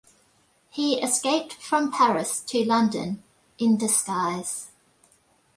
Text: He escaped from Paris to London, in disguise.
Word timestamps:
He 0.71 0.99
escaped 0.99 1.53
from 1.53 1.91
Paris 1.91 2.41
to 2.47 2.63
London, 2.65 3.21
in 3.59 3.77
disguise. 3.77 4.71